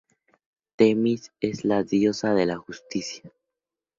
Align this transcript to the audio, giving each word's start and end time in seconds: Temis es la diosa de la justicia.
Temis 0.77 1.31
es 1.41 1.63
la 1.63 1.83
diosa 1.83 2.33
de 2.33 2.47
la 2.47 2.57
justicia. 2.57 3.31